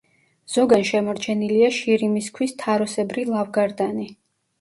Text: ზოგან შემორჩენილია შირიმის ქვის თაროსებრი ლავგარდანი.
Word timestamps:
ზოგან 0.51 0.85
შემორჩენილია 0.91 1.67
შირიმის 1.79 2.29
ქვის 2.37 2.55
თაროსებრი 2.63 3.27
ლავგარდანი. 3.29 4.09